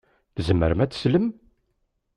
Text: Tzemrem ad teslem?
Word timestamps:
Tzemrem 0.35 0.79
ad 0.83 0.91
teslem? 0.91 1.27